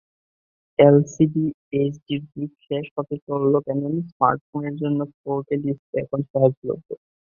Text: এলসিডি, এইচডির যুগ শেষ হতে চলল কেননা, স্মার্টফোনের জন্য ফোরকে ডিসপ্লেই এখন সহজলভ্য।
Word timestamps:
এলসিডি, 0.79 1.45
এইচডির 1.73 2.21
যুগ 2.31 2.51
শেষ 2.65 2.85
হতে 2.97 3.15
চলল 3.27 3.53
কেননা, 3.65 3.89
স্মার্টফোনের 4.09 4.75
জন্য 4.81 4.99
ফোরকে 5.15 5.55
ডিসপ্লেই 5.63 6.03
এখন 6.03 6.19
সহজলভ্য। 6.31 6.87